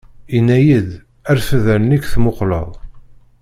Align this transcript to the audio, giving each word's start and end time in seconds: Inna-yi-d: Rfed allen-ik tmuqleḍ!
Inna-yi-d: 0.37 0.89
Rfed 1.35 1.65
allen-ik 1.75 2.03
tmuqleḍ! 2.13 2.69